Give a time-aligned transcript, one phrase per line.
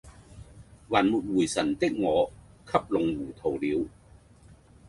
[0.89, 2.31] 還沒回神的我
[2.65, 3.87] 給弄糊塗了